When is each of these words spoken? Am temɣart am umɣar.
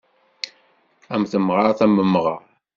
Am 1.13 1.23
temɣart 1.31 1.79
am 1.85 1.95
umɣar. 2.03 2.43